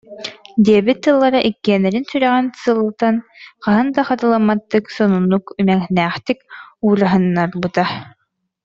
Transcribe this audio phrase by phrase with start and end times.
[0.65, 3.15] диэбит тыллара иккиэннэрин сүрэҕин сылытан
[3.63, 6.39] хаһан да хатыламматтык, сонуннук, имэҥнээхтик
[6.85, 7.85] уураһыннарбыта